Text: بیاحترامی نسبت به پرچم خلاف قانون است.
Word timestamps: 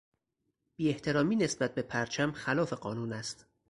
بیاحترامی 0.75 1.35
نسبت 1.35 1.75
به 1.75 1.81
پرچم 1.81 2.31
خلاف 2.31 2.73
قانون 2.73 3.13
است. 3.13 3.45